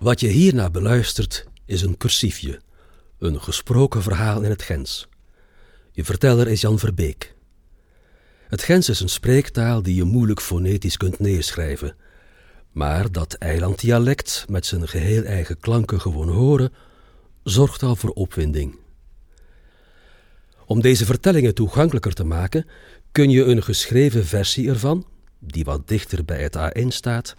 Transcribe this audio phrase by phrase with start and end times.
[0.00, 2.60] Wat je hierna beluistert is een cursiefje,
[3.18, 5.08] een gesproken verhaal in het Gens.
[5.92, 7.34] Je verteller is Jan Verbeek.
[8.48, 11.96] Het Gens is een spreektaal die je moeilijk fonetisch kunt neerschrijven,
[12.70, 16.72] maar dat eilanddialect met zijn geheel eigen klanken gewoon horen,
[17.42, 18.78] zorgt al voor opwinding.
[20.66, 22.66] Om deze vertellingen toegankelijker te maken,
[23.12, 25.06] kun je een geschreven versie ervan,
[25.38, 27.34] die wat dichter bij het A1 staat,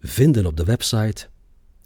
[0.00, 1.28] vinden op de website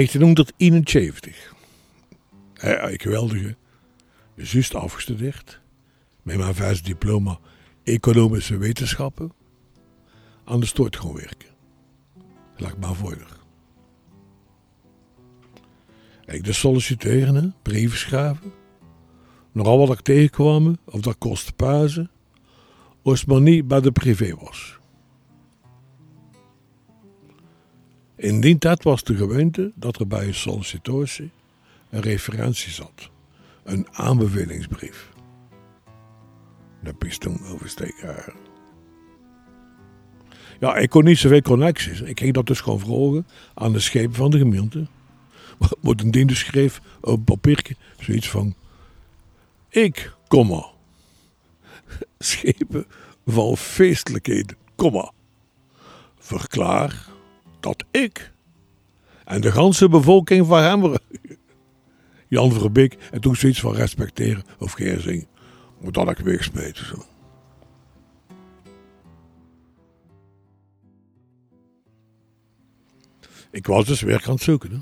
[2.53, 3.55] Ja, ik geweldige.
[4.35, 5.61] Juist afgestudeerd.
[6.27, 7.39] Met mijn vijfde diploma
[7.83, 9.31] economische wetenschappen.
[10.43, 11.49] Aan de stoort gewoon werken.
[12.55, 13.27] Lag maar voor.
[16.25, 17.47] Ik dus solliciteren, hè?
[17.61, 18.53] brieven schrijven.
[19.51, 22.09] Nogal wat ik tegenkwam, of dat kostte pauze.
[23.01, 24.79] Als het maar niet bij de privé was.
[28.15, 31.31] In die tijd was de gewoonte dat er bij een sollicitatie
[31.89, 33.09] een referentie zat.
[33.63, 35.15] Een aanbevelingsbrief.
[36.83, 38.33] De pistool oversteken.
[40.59, 42.01] Ja, ik kon niet zoveel connecties.
[42.01, 44.87] Ik ging dat dus gewoon vragen aan de schepen van de gemeente.
[45.81, 47.75] Wat een ding schreef op papiertje.
[47.99, 48.55] Zoiets van...
[49.69, 50.65] Ik, komma.
[52.19, 52.85] Schepen
[53.25, 55.11] van feestelijkheden, komma.
[56.17, 57.07] Verklaar
[57.59, 58.31] dat ik
[59.25, 61.01] en de ganse bevolking van Hemmeren...
[62.29, 65.27] Jan Verbeek en toen zoiets van respecteren of geerzing.
[65.79, 67.03] Moet dat ik wegsmeten zo.
[73.51, 74.71] Ik was dus werk aan het zoeken.
[74.71, 74.79] Hè.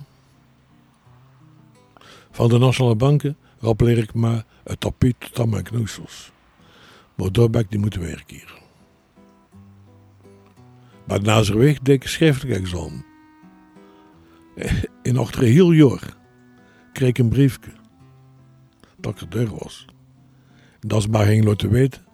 [2.32, 6.32] Van de nationale banken rappeleer ik maar het tapijt tot aan mijn knoesels.
[7.16, 8.62] Maar daar ben ik moeten werken hier.
[11.08, 13.06] Bij de Nazarweg deed ik een examen.
[15.02, 16.18] In achter heel jaar
[16.94, 17.72] kreeg ik een briefje
[18.98, 19.86] dat ik er deur was.
[20.88, 22.06] Dat ze maar ging laten weten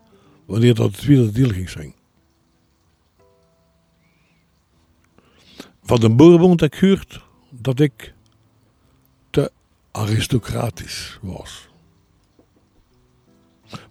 [0.45, 1.93] wanneer dat het weer deal ging zijn.
[5.83, 8.13] Van de boerenbond ik gehoord dat ik
[9.29, 9.51] te
[9.91, 11.67] aristocratisch was.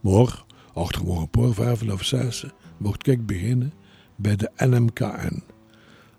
[0.01, 2.45] Maar, achter een paar of zes,
[2.77, 3.73] mocht ik beginnen
[4.17, 5.43] bij de NMKN,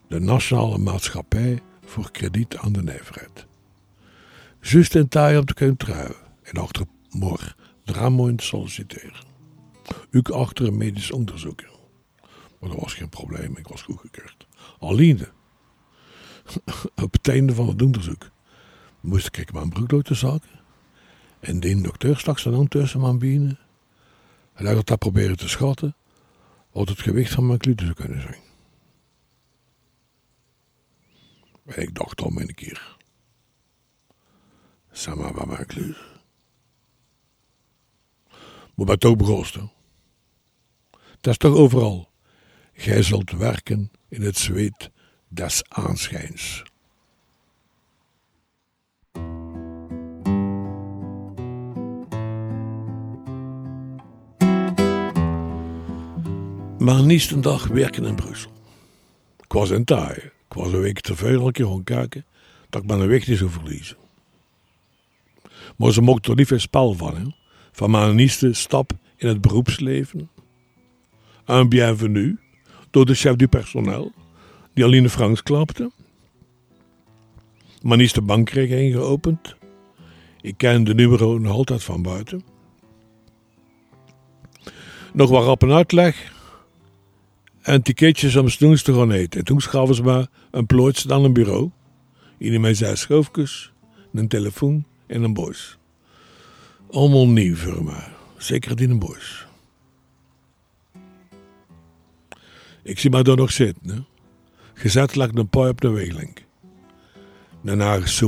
[0.07, 3.45] de Nationale Maatschappij voor Krediet aan de Nijverheid.
[4.59, 9.23] Juist in tijd te kunnen trouwen en achter morgen te solliciteren.
[10.13, 11.61] Ook achter een medisch onderzoek.
[12.59, 14.47] Maar dat was geen probleem, ik was goedgekeurd.
[14.79, 15.27] Alleen,
[17.03, 18.29] op het einde van het onderzoek
[18.99, 20.59] moest ik mijn broek te zaken.
[21.39, 23.59] En de dokter stak zijn hand tussen mijn benen.
[24.53, 25.95] En hij had dat proberen te schatten
[26.71, 28.39] wat het gewicht van mijn kluten zou kunnen zijn.
[31.65, 32.97] En ik dacht al een keer.
[34.91, 36.10] Zeg maar mijn klus.
[38.85, 39.71] Maar toch begonnen.
[41.21, 42.09] Dat is toch overal.
[42.73, 44.89] Gij zult werken in het zweet
[45.27, 46.63] des aanschijns.
[56.77, 58.51] Maar niet een dag werken in Brussel.
[59.43, 60.15] Ik was in taai.
[60.15, 62.25] Ik was een week te veel een keer gaan kijken
[62.69, 63.97] dat ik mijn weg niet zou verliezen.
[65.77, 67.15] Maar ze mochten er niet veel spel van.
[67.15, 67.23] Hè?
[67.71, 70.29] Van mijn eerste stap in het beroepsleven.
[71.47, 72.37] Un bienvenue
[72.89, 74.11] door de chef du personnel,
[74.73, 75.91] die Aline Franks klapte.
[77.81, 79.55] Mijn eerste bank kreeg ingeopend.
[80.41, 82.43] Ik ken de nummer nog altijd van buiten.
[85.13, 86.33] Nog wat rap een uitleg
[87.61, 89.39] en ticketjes om snoes te gaan eten.
[89.39, 91.69] En toen schaven ze me een plooitje aan een bureau.
[92.37, 93.71] In mijn zes schoofjes,
[94.13, 95.77] een telefoon en een boys.
[96.91, 98.03] Allemaal nieuw voor me.
[98.37, 99.47] Zeker in een boys.
[102.83, 103.89] Ik zie mij daar nog zitten.
[103.89, 103.99] Hè?
[104.73, 106.43] Gezet lag een paai op de weeglink.
[107.63, 108.19] Een haar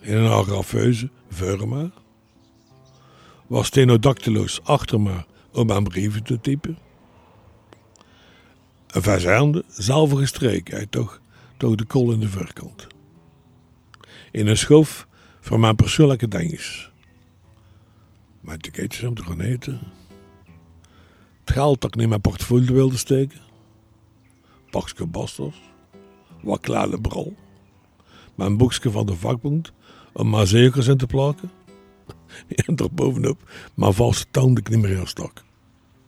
[0.00, 1.90] en een haar raffeuze voor me.
[3.46, 6.78] Was stenodactylos achter me om mijn brieven te typen.
[8.86, 11.20] Een vijzande, zalvige streek uit toch,
[11.56, 12.86] toch de kol in de verkant.
[14.30, 15.06] In een schoof
[15.40, 16.28] van mijn persoonlijke
[18.46, 19.80] Mijn ticketjes om te gaan eten.
[21.44, 23.40] geld dat ik in mijn portfolio wilde steken.
[24.70, 25.54] Pakje bastos,
[26.42, 27.34] wat kleine brol,
[28.34, 29.72] mijn boekje van de vakbond
[30.12, 31.50] om maar zekers in te plakken.
[32.66, 35.44] En bovenop mijn valse tanden ik niet meer stak.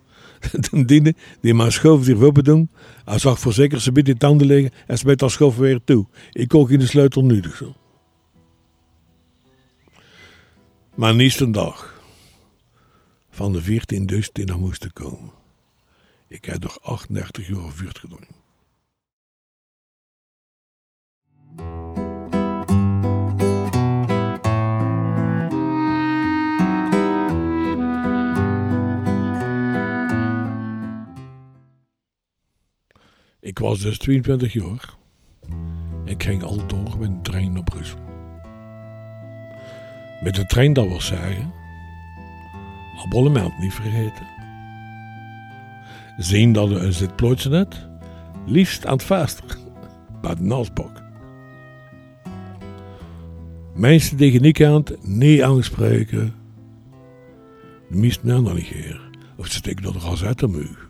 [0.70, 2.70] Toen diende die mijn schoof zich open doen,
[3.04, 6.06] hij zag voor zeker ze die tanden liggen en smeet dat schoof weer toe.
[6.32, 7.74] Ik kon in de sleutel nudig zo.
[10.94, 11.96] Maar niet een dag
[13.38, 15.30] van de 14 dus die nog moesten komen.
[16.28, 18.26] Ik heb nog 38 jaar vuurt gedaan.
[33.40, 34.94] Ik was dus 22 jaar.
[36.04, 37.98] Ik ging al door met de trein naar Brussel.
[40.22, 41.52] Met de trein, dat wil zeggen,
[43.04, 44.26] abonnement niet vergeten.
[46.16, 47.88] Zien dat er een zitplooitje net,
[48.46, 49.42] liefst aan het vast,
[50.22, 51.02] bij de nasbak.
[53.74, 56.34] Mensen tegen die kant niet aanspreken.
[57.88, 59.00] De meesten nou niet negeren.
[59.36, 60.88] Of ze steken dat er al uit de muur.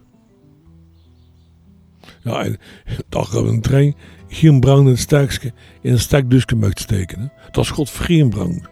[2.23, 2.59] Ja, en
[3.09, 3.95] dag op een trein
[4.29, 7.33] geen brandend stekje in een stekdusje mocht steken.
[7.51, 7.93] Dat is god
[8.31, 8.69] brand.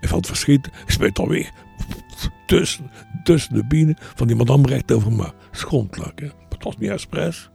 [0.00, 1.50] En van het verschiet speelt alweer
[2.46, 2.90] tussen,
[3.24, 6.20] tussen de bienen van die madame recht over me schondlak.
[6.20, 7.50] Maar het was niet expres.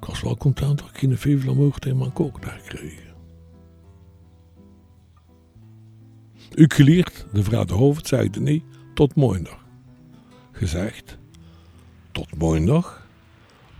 [0.00, 3.04] Ik was wel content dat ik geen vive omhoog tegen mijn kook daar kreeg.
[6.54, 8.64] U geleerd, de vrouw de hoofd, zeide niet,
[8.94, 9.64] tot morgendag.
[10.52, 11.18] Gezegd,
[12.12, 13.06] tot morgendag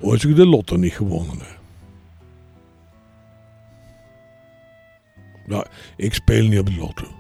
[0.00, 1.46] als ik de lotto niet gewonnen.
[5.46, 5.66] Nou,
[5.96, 7.15] ik speel niet op de lotto.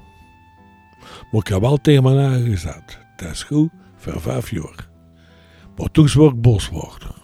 [1.36, 2.98] Ik heb wel tegen mijn eigen gezet.
[3.16, 4.88] Dat is goed voor vijf jaar.
[5.76, 7.14] Maar toen word ik boswachter.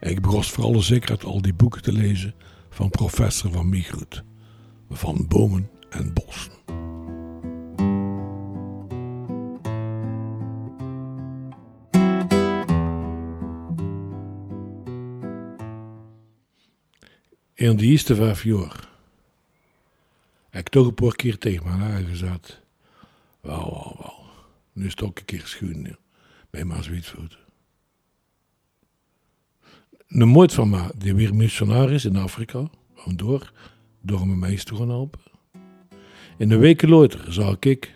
[0.00, 2.34] Ik begon voor alle zekerheid al die boeken te lezen
[2.70, 4.24] van professor van Migroet.
[4.90, 6.52] Van bomen en bossen.
[17.54, 18.93] In de eerste vijf jaar
[20.54, 22.60] heb ik toch een paar keer tegen mijn haar gezet.
[23.40, 24.24] Wel, wel, wel.
[24.72, 25.96] Nu is het een keer schoen
[26.50, 27.38] bij mijn Zwietvoet.
[30.08, 32.70] Een moed van mij, die weer missionaris in Afrika,
[33.14, 33.52] door,
[34.00, 35.20] door mijn meester gaan helpen.
[36.38, 37.92] In de weken later zag ik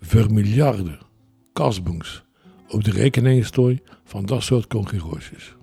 [0.00, 0.98] voor miljarden
[2.68, 5.54] op de rekening staan van dat soort congregaties.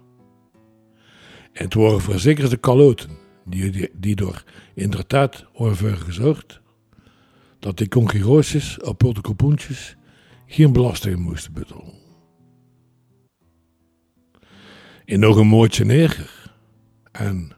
[1.51, 4.43] En het waren verzekerde kaloten die, door
[4.73, 6.61] inderdaad ervoor gezorgd
[7.59, 9.95] dat die congregaties op protocolpoentjes
[10.45, 12.01] geen belasting moesten betalen.
[15.05, 16.51] En nog een moordje neger.
[17.11, 17.51] En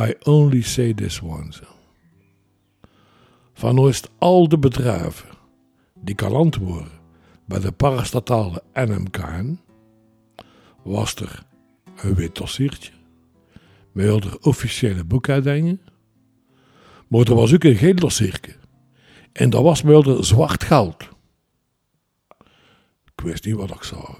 [0.00, 1.62] I only say this once.
[3.52, 5.28] Van oost al de bedrijven
[5.94, 6.92] die kalant worden
[7.46, 9.60] bij de parastatale NMKN,
[10.82, 11.42] was er
[11.96, 12.92] een wit dossiertje
[13.94, 15.80] met de officiële boekhoudingen.
[17.08, 18.56] Maar er was ook een dossiertje.
[19.32, 21.08] En dat was met zwart goud.
[23.04, 24.18] Ik wist niet wat ik zag.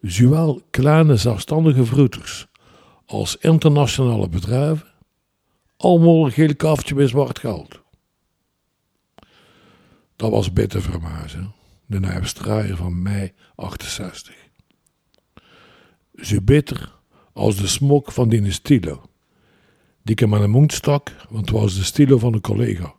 [0.00, 2.46] Zowel kleine zelfstandige vroeters
[3.06, 4.88] als internationale bedrijven,
[5.76, 7.82] allemaal een geel kaftje met zwart goud.
[10.16, 10.50] Dat was
[10.82, 11.50] voor mij,
[11.86, 14.34] de nijverstraaien van mei 68.
[16.14, 16.95] Zo beter
[17.36, 19.02] als de smok van die stilo.
[20.02, 22.94] Die ik aan de mond stak, want het was de stilo van een collega,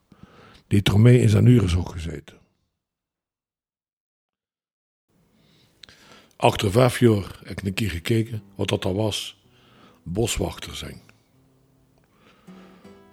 [0.68, 2.38] die er mee in zijn uren zo gezeten.
[6.36, 9.42] Achter vijf jaar heb ik een keer gekeken wat dat was.
[10.04, 11.02] Boswachter zijn.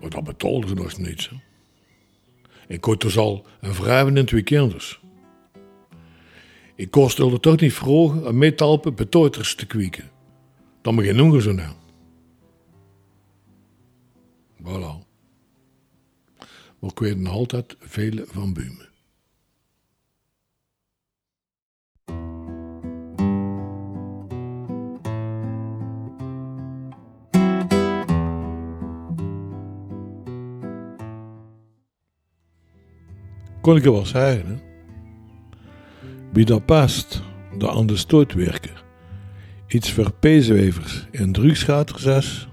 [0.01, 1.29] Maar dat betaalde ze nog niet.
[1.31, 1.37] Hè.
[2.67, 5.01] Ik had dus al een vrouw en twee kinders.
[6.75, 7.81] Ik kostte toch niet
[8.33, 10.13] mee te helpen betoiters te kwieken.
[10.85, 11.75] Dan beginnen ze nou.
[14.63, 15.07] Voilà.
[16.79, 18.89] Maar ik weet nog altijd vele van Bumen.
[33.61, 34.61] Kon ik wel zeggen?
[36.33, 37.23] Wie dat past,
[37.59, 38.84] de aan de stoot werken
[39.75, 42.49] iets voor peeswevers en drugsgaters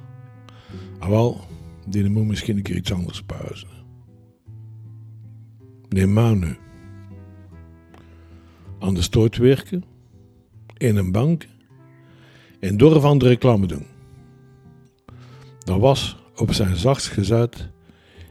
[0.99, 1.41] Ah wel,
[1.87, 3.67] die moet misschien een keer iets anders pauzen.
[5.89, 6.57] Nee, maar nu.
[8.79, 9.83] aan de stoot werken,
[10.77, 11.47] in een bank
[12.59, 13.85] en door van de reclame doen.
[15.59, 17.69] Dat was op zijn zachtst gezet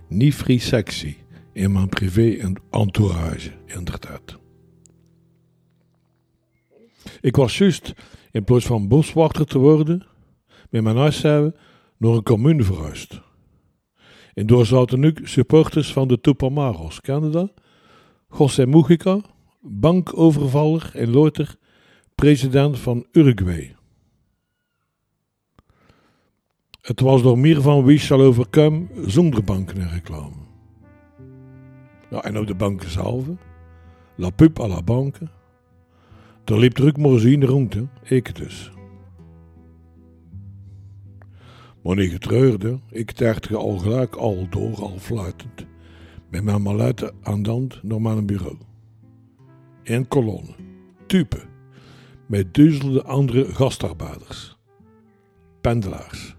[0.09, 1.17] niet vrij sexy
[1.53, 4.39] in mijn privé entourage, inderdaad.
[7.21, 7.93] Ik was juist,
[8.31, 10.07] in plaats van boswachter te worden,
[10.71, 11.53] met mijn huis naar
[11.99, 13.21] een commune verhuisd.
[14.35, 17.53] En door zaten nu supporters van de Tupamaros, dat?
[18.39, 19.21] José Mujica,
[19.61, 21.57] bankovervaller en loter,
[22.15, 23.75] president van Uruguay.
[26.81, 30.37] Het was door meer van wie zal overkomen zonder banken en reclame.
[32.11, 33.25] Ja, en op de banken zelf,
[34.17, 35.29] la pub à la banque,
[36.51, 37.85] er liep druk morozine rond, hè?
[38.03, 38.73] ik dus.
[41.83, 45.67] Niet getreurde, ik tergde al gelijk al door, al fluitend,
[46.31, 48.59] met mijn malette aan dand naar bureau.
[49.83, 50.55] In kolonne,
[51.07, 51.41] type,
[52.27, 54.59] met duizenden andere gastarbeiders,
[55.61, 56.37] pendelaars.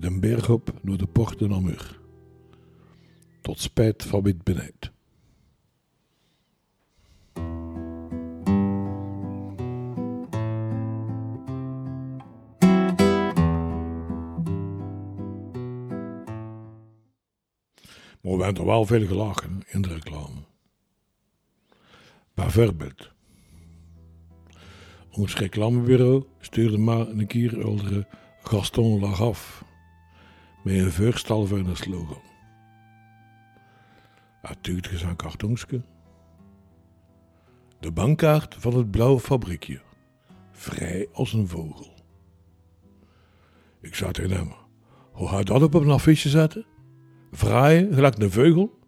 [0.00, 2.00] De berg op naar de Porte Namur.
[3.40, 4.92] Tot spijt van wit beneden.
[18.42, 20.44] Maar we hebben er wel veel gelachen in de reclame.
[22.34, 23.10] Bijvoorbeeld,
[25.10, 28.06] ons reclamebureau stuurde maar een keer oudere
[28.42, 29.64] Gaston Lagaf
[30.62, 32.22] met een vuurstal van een slogan.
[34.42, 35.82] Natuurlijk is een kartonsje.
[37.80, 39.82] De bankkaart van het blauwe fabriekje.
[40.52, 41.94] Vrij als een vogel.
[43.80, 44.52] Ik zei tegen hem,
[45.12, 46.71] hoe je dat op een affiche zetten?
[47.32, 48.78] Vrij, gelijk een vogel.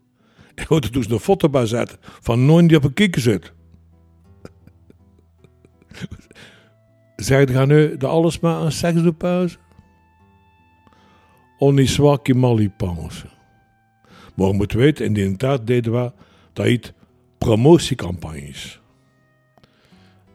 [0.55, 3.53] En er dus een foto bij zetten van nooit die op een kikker zit.
[7.17, 9.57] Zeg, ga nu de alles maar aan seks de pauze?
[11.59, 13.31] Oni zwakje malipansen.
[14.35, 16.13] Maar je moet weten, in die tijd deden we
[16.53, 16.93] dat heet
[17.39, 18.81] promotiecampagnes.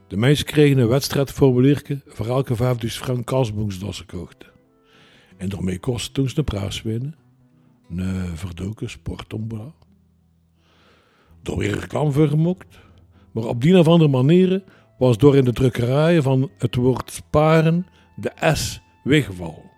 [0.07, 4.49] De mensen kregen een wedstrijdformuliertje voor elke 5000 frank kasboeks dat ze kochten.
[5.37, 7.15] En daarmee kostte toen ze de prijs winnen.
[7.95, 9.73] Een verdoken sportomba.
[11.41, 12.79] Door weer reclame voor gemokt.
[13.31, 14.63] Maar op die of andere manieren
[14.97, 19.71] was door in de drukkerijen van het woord sparen de S weggevallen.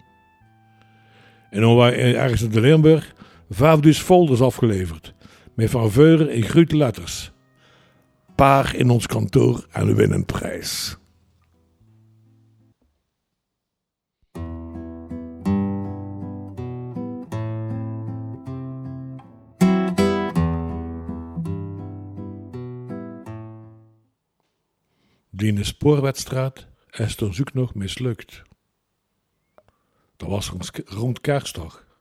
[1.49, 3.15] En dan wij ergens in de Limburg
[3.49, 5.13] vijf folders afgeleverd.
[5.53, 7.31] Met van veuren in grote letters.
[8.35, 10.97] Paar in ons kantoor en winnen een prijs.
[25.41, 28.41] Die in spoorwedstrijd is er zoek nog mislukt.
[30.17, 30.51] Dat was
[30.85, 31.99] rond kerstdag.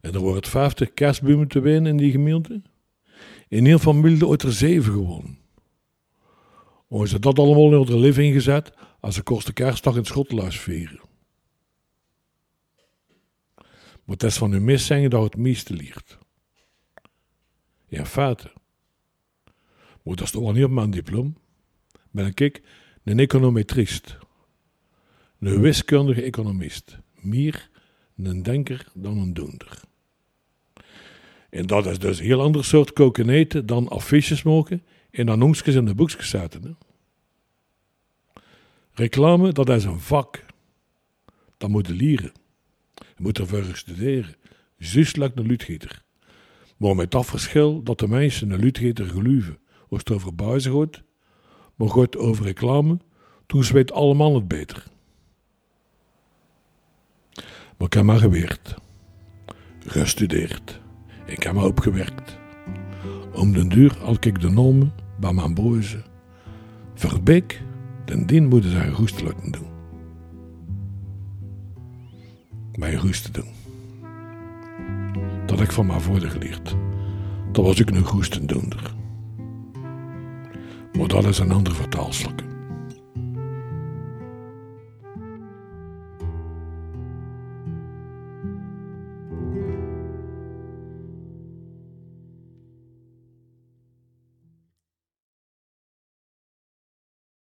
[0.00, 2.62] En er wordt 50 kerstbomen te winnen in die gemeente.
[3.48, 5.38] In een familie ooit er zeven gewonnen.
[6.86, 11.00] Hoe ze dat allemaal in de living gezet als ze kosten kerstdag in Schotteluis vieren.
[14.04, 16.18] Maar het van hun mis zeggen dat het meeste ligt.
[17.86, 18.52] Ja, feiten.
[20.02, 21.32] Maar dat toch wel niet op mijn diploma.
[22.16, 22.62] Ben ik
[23.04, 24.16] een econometrist.
[25.40, 27.70] Een wiskundige economist meer
[28.16, 29.80] een denker dan een doender.
[31.50, 35.74] En dat is dus een heel ander soort koken eten dan affiches maken en annonsjes
[35.74, 36.62] in de boekjes zetten.
[36.62, 36.70] Hè.
[38.92, 40.44] Reclame, dat is een vak.
[41.56, 42.32] Dat moet je leren.
[42.94, 44.34] Je moet ervoor studeren.
[44.76, 46.02] Juist like een luidgieter.
[46.76, 49.58] Maar met dat verschil dat de mensen een luidgieter geloven.
[49.88, 50.72] Als het over buizen
[51.76, 52.98] maar gaat over reclame,
[53.46, 54.84] toen weet allemaal het beter.
[57.76, 58.74] Maar ik heb maar gewerkt,
[59.86, 60.80] gestudeerd.
[61.26, 62.38] Ik heb maar opgewerkt.
[63.34, 66.02] Om den duur al ik de nomen bij mijn boze.
[66.94, 67.62] Verbeek,
[68.04, 69.66] den dien moeten zijn roest laten doen.
[72.72, 73.48] Mijn roest doen.
[75.46, 76.76] Dat ik van mijn voordeel geleerd.
[77.52, 78.95] Dat was ik een goestendoender.
[80.96, 82.55] Maar dat is een ander vertaalstuk.